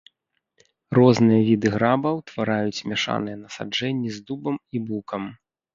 Розныя 0.97 1.41
віды 1.51 1.67
граба 1.75 2.09
утвараюць 2.23 2.83
мяшаныя 2.95 3.37
насаджэнні 3.47 4.09
з 4.19 4.29
дубам 4.29 4.55
і 4.79 4.85
букам. 4.91 5.23